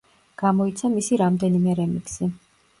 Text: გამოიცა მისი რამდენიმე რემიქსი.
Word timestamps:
გამოიცა 0.41 0.91
მისი 0.95 1.21
რამდენიმე 1.25 1.79
რემიქსი. 1.83 2.35